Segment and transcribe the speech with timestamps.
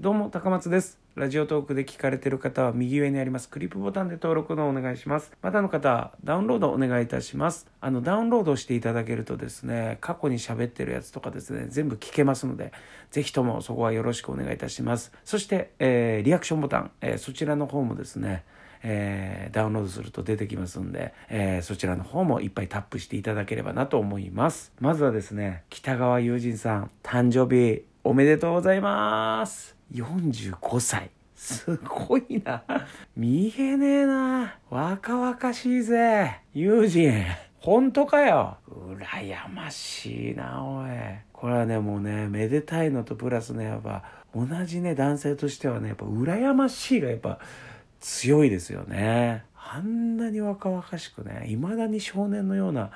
[0.00, 0.96] どうも高松です。
[1.16, 3.48] ラジオトークで聞かれてる方は右上にあります。
[3.48, 5.32] クリップボタンで登録のお願いします。
[5.42, 7.66] またの方はダウンロードお願いいたします。
[7.80, 12.72] あのダウンロードしていただけるとですね過去に喋ってるやつとかですね全部聞けますので
[13.10, 15.12] ぜひともそこはよろしくお願いいたします。
[15.24, 18.44] そして、えーリアクションボタン、えーそちらの方もですね
[18.84, 24.70] えーダウンロードすると出てきますんで、えーそちらの方もいっぱいタップしていただければなと思います。
[24.78, 29.77] まずはですね、北川友人さん、誕生日おめでとうございます。
[29.92, 31.10] 45歳。
[31.34, 32.62] すごいな。
[33.16, 34.58] 見えねえな。
[34.70, 36.40] 若々しいぜ。
[36.52, 37.24] 友人。
[37.60, 38.56] 本当かよ。
[38.68, 40.90] 羨ましいな、おい。
[41.32, 44.02] これはね、もうね、めでたいのとプラスね、やっぱ、
[44.34, 47.38] 同じね、男性としてはね、やっぱ、羨ましいが、やっぱ、
[48.00, 49.44] 強いですよね。
[49.54, 52.90] あんなに若々しくね、未だに少年のような、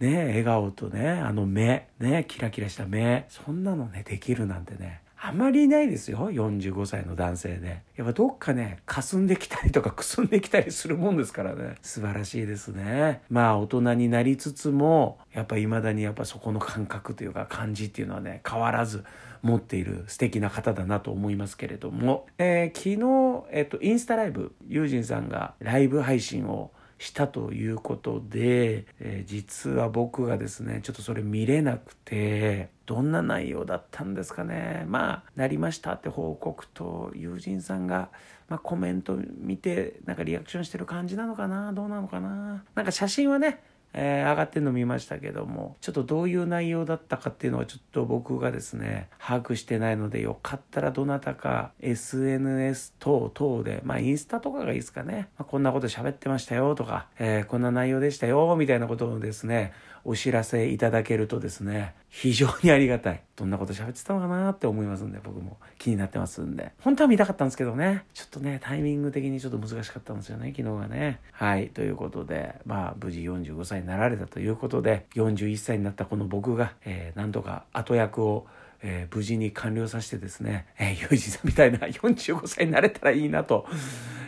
[0.00, 7.82] ね、笑顔とね、あの目、ね、キラキラした目、そんなのね、できるなんてね、あまりいないですよ、45歳の男性で。
[7.94, 13.22] やっぱどっかね、霞んできたりとかくすんできたりするもんですからね、素晴らしいですね。
[13.30, 19.04] まあ、大人になりつつも、やっぱ未だにやっぱそこの感覚というか感じっていうのはね、変わらず
[19.42, 38.10] 持っている素敵な方だなと思いますけれども、えー昨日、えっと、インスタライブ、ユージンさんがライブ配信をしたということで、えー実は僕がですねちょっとそれ見れなくてどんな内容だったんですかねまあなりましたって報告と友人さんが、
[38.48, 43.62] まあ、コメント見てなんかリアクションしてる感じなのかなどうなのかななんか写真はね
[43.94, 59.72] えー上がってるの見ましたけどもちょっとどういう内容だったかっていうのはちょっと僕がですね把握してないのでよかったらどなたか SNS 等々でまあインスタとかがいいですかね、まあこんなこと喋ってましたよとか、えーこんな内容でしたよみたいなことをですね
[60.04, 63.22] お知らせいただけるとですね非常にありがたい。
[63.36, 65.56] どんなこと喋ってたのかなって思いますんで僕も。
[65.78, 66.72] 気になってますんで。
[66.80, 68.04] 本当は見たかったんですけどね。
[68.12, 71.20] ちょっとねタイミング的にちょっと難しかったんですよね昨日がね。
[71.32, 78.46] はいということでまあ無事45歳になられたということで41歳になったこの僕が、えー、何とか後役を
[78.82, 83.66] えー無事に完了させてですね、えー、ユージさんみたいな 45歳になれたらいいなと、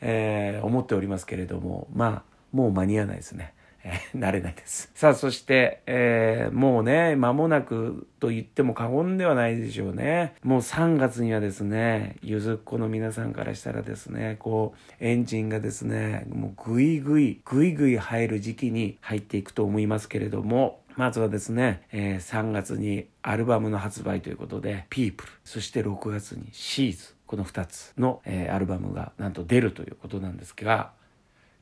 [0.00, 2.22] えー思っておりますけれども、まあ、
[2.52, 3.54] もう間に合わないですね。
[4.16, 4.90] 慣れないです。
[4.94, 10.34] さあ、そして、えーもうね、間もなくと言っても過言ではないでしょうね。
[10.42, 30.92] もう3月にはですね、ゆずっ子の皆さんからしたらですね、こう、エンジンがですね、もうぐいぐい、ぐいぐい入る時期に入っていくと思いますけれども、まずはですね、えー3月にアルバムの発売ということで、People、そして6月に She's、この2つの、えーアルバムがなんと出るということなんですが、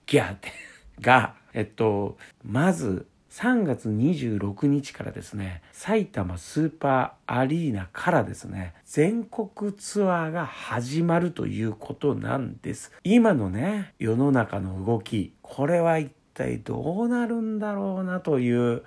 [0.07, 0.53] ギャーって、
[1.01, 12.93] が、えっと、まず、3月26日からですね、埼玉スーパーアリーナからですね、全国ツアーが始まるということなんです。
[13.05, 18.83] 今のね、世の中の動き、これは一体どうなるんだろうなという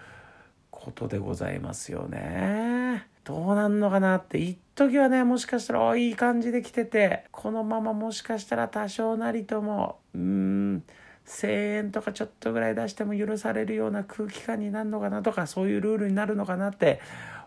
[0.69, 3.07] ことでございますよね。
[3.23, 10.58] どうなんのかなって一時はねもしかしたらいい感じで来ててこのままもしかしたら多少なりともうーん
[11.25, 16.99] 1,000円とかちょっとぐらい出しても許されるような空気感になるのかなとかそういうルールになるのかなって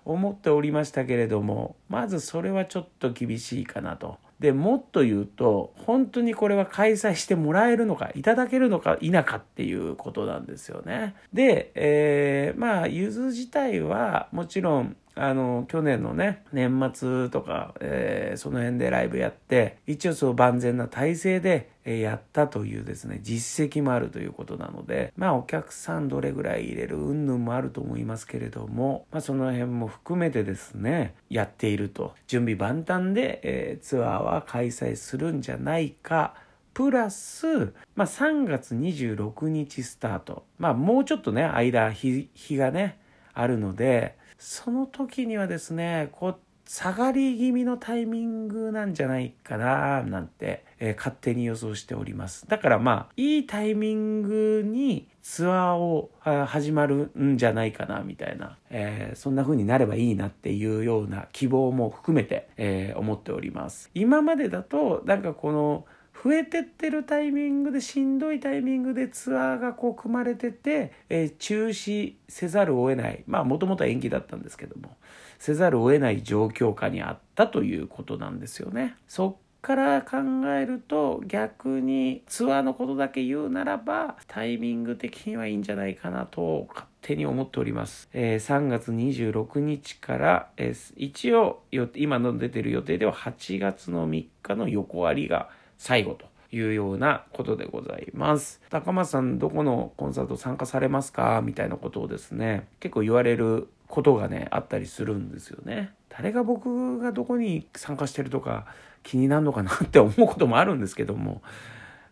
[0.04, 4.18] 思っておりましたけれどもまずそれはちょっと厳しいかなと。
[4.40, 11.14] でもっと言うと本当にこれは開催してもらえるのかいただけるのか否かっていうことなんですよね。
[11.32, 36.34] で、えーまあゆず自体はもちろんあの去年のね年末とか、えーその辺でライブやって一応そう万全な体制で、えーやったというですね実績もあるということなのでまあお客さんどれぐらい入れる云々もあると思いますけれども、まあ、その辺も含めてですねやっていると準備万端で、えーツアーは開催するんじゃないか
[36.74, 40.46] プラス、まあ、3月26日スタート。
[40.58, 42.98] まあ、もうちょっとね、間、日、日がね、
[43.34, 52.48] あるので、その時にはですね、こう、下がり気味のタイミングなんじゃないかな、なんて、えー勝手に予想しております。
[52.48, 63.90] だからまあ、いいタイミングにツアーをあ始まるんじゃないかな、みたいな、えーそんな風になればいいなっていうような希望も含めて、えー思っております。
[63.94, 65.84] 今までだと、なんかこの、
[66.22, 74.96] 増えてってるタイミングでしんどいタイミングでツアーがこう組まれてて、えー中止せざるを得ないまあもともとは延期だったんですけども
[75.38, 78.96] せざるを得ない状況下にあったということなんですよね。
[79.08, 80.18] そっから考
[80.56, 88.08] えると逆にツアーのことだけ言うならばタイミング的にはいいんじゃないかなと勝手に思っております。
[88.12, 91.62] えー、3月26日から、えー、一応
[91.94, 95.50] 今の出てる予定では8月の3日の横割りが
[95.82, 98.60] 最後というようなことでございます。
[98.70, 101.42] 高松さんどこのコンサート参加されますか？
[101.42, 105.92] みたいなことをですね結構言われることがねあったりするんですよね。
[106.08, 108.66] 誰が僕がどこに参加してるとか
[109.02, 111.42] 気になるのかなって思うこともあるんですけども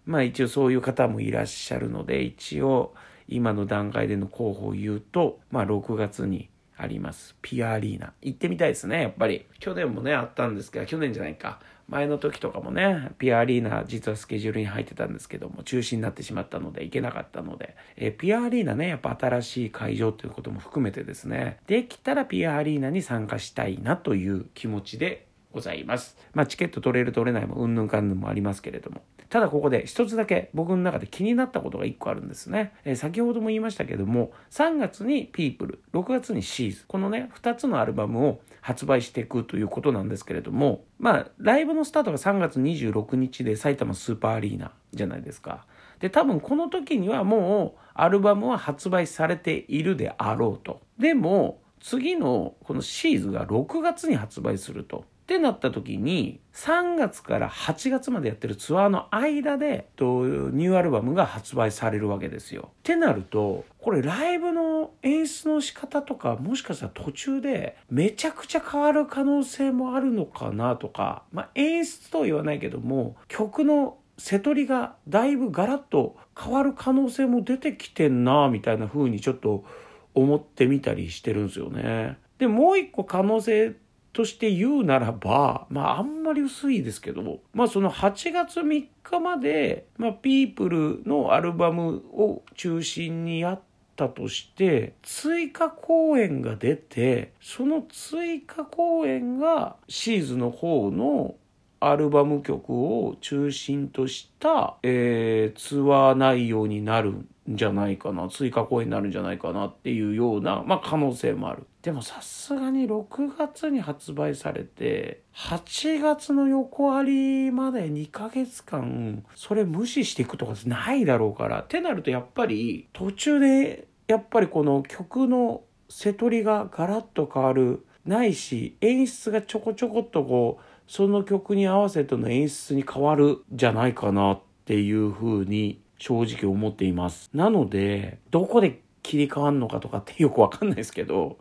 [0.05, 2.93] まあ一応そういう方もいらっしゃるので一応
[3.28, 6.49] 今の段階での候補を言うとまあ6月に
[6.81, 7.37] あります。
[7.43, 8.12] ピアアリーナ。
[8.23, 9.47] 行ってみたいですねやっぱり。
[9.59, 11.61] 去年もねあったんですけど去年じゃないか。
[11.91, 26.17] 前の時とかもね、ピアアリーナ実はスケジュールに入ってたんですけども、中止になってしまったので行けなかったので、えピアアリーナね、やっぱ新しい会場ということも含めてですね、できたらピアアリーナに参加したいなという気持ちでございます。
[26.32, 29.02] まあ、チケット取れる取れないもうんぬんかんぬんもありますけれども。
[29.29, 32.73] ただここで一つだけ僕の中で気になったことが一個あるんですね。
[32.85, 36.85] えー、先ほども言いましたけども、3月に People、6月に She's。
[36.87, 45.64] このね、2つのアルバムを発売していくということなんですけれども、まあ、ライブのスタートが3月26日で埼玉スーパーアリーナじゃないですか。
[46.00, 50.81] で、多分この時にはもうアルバムは発売されているであろうと。
[50.99, 55.05] でも、次のこのシーズが6月に発売すると。
[55.31, 62.71] ってなった時に3月から8月までやってるツアーの間でニューアルバムが発売されるわけですよ。
[62.73, 79.65] ってなるとこれライブの演出の仕方とかもしかしたら途中でめちゃくちゃ変わる可能性もあるのかなとか、まあ、演出とは言わないけども曲の瀬取りがだいぶガラッと変わる可能性も出てきてんなみたいな風にちょっと
[80.12, 82.19] 思ってみたりしてるんですよね。
[82.41, 83.75] でもう一個可能性
[84.12, 93.61] として言うならば、まああんまり薄いですけど、まあその8月3日まで、まあピープルのアルバムを中心にやっ
[93.97, 101.37] たとして、追加公演が出て、その追加公演がシーズの方の
[101.83, 107.15] アルバム曲を中心とした、えー、ツアー内容になる
[107.56, 111.67] じゃないかな追加公演になるんじゃないかなっていうような、まあ、可能性もある。
[111.82, 121.62] でもさすがに6月に発売されて8月の横ありまで2ヶ月間それ無視していくとかないだろうから。
[121.62, 137.31] ってなるとやっぱり途中でやっぱりこの曲の瀬取りがガラッと変わるないし演出がちょこちょこっとこうその曲に合わせての演出に変わるじゃないかなっていうふうに正直思っています。
[137.32, 141.38] なので、どこで切り替わんのかとかって よくわかんないですけど、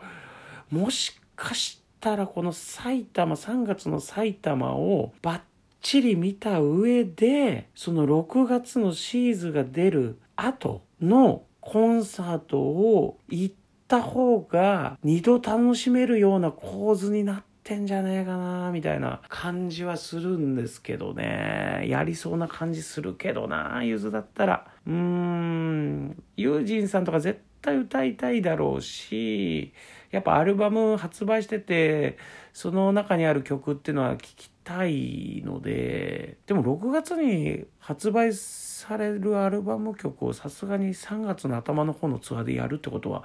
[0.70, 5.42] もしかしたらこの埼玉、3月の埼玉をバッ
[5.82, 13.56] チリ見た上で、その6月のシーズが出る後のコンサートを行っ
[13.88, 21.86] た方が二度楽しめるような構図になっててんじゃねえかなみたいな感じはするんですけどね。
[21.88, 24.68] やりそうな感じするけどなゆずだったら。
[24.88, 26.24] うーん。
[26.38, 29.74] ユージンさんとか絶対歌いたいだろうし
[30.12, 32.18] やっぱアルバム発売してて
[32.54, 36.38] その中にある曲っていうのは聴きたいので。
[36.48, 43.24] でも6月に発売されるアルバム曲をさすがに3月の頭の方のツアーでやるってことは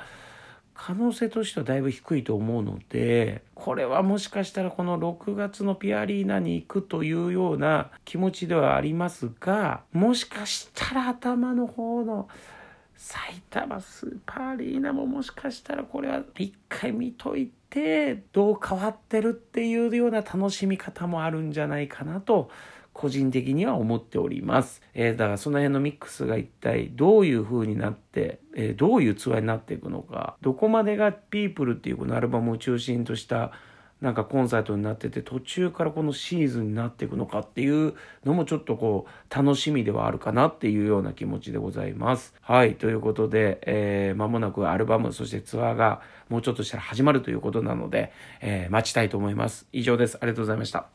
[0.74, 12.28] 可能性としてはだいぶ低いと思うのでこれはもしかしたらこの6月のピアリーナに行くというような気持ちではありますがもしかしたら頭の方の
[12.96, 22.50] 埼玉スーパーアリーナももしかしたらこれは一回見といてどう変わってるっていうような楽しみ方もあるんじゃないかなと
[22.94, 24.80] 個人的には思っております。
[24.94, 33.52] えー、だからその辺のミックスが一体どういう風になって、えー、どういうツアーになっていくのか、どこまでがピープルっていうこのアルバムを中心とした
[34.00, 42.34] なんかコンサートになってて途中からこのシーズンになっていくのかっていうのもちょっとこう楽しみではあるかなっていうような気持ちでございます。
[42.42, 42.74] はい。
[42.74, 49.66] ということで、えー、間もなくアルバム、そしてツアーがもうちょっとしたら始まるということなので、えー、待ちたいと思います。
[49.72, 50.18] 以上です。
[50.20, 50.86] ありがとうございました。